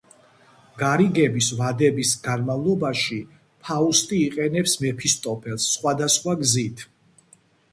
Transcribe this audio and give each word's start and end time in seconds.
გარიგების 0.83 1.49
ვადების 1.59 2.13
განმავლობაში 2.27 3.19
ფაუსტი 3.67 4.23
იყენებს 4.31 4.75
მეფისტოფელს 4.87 5.69
სხვადასხვა 5.75 6.37
გზით. 6.45 6.87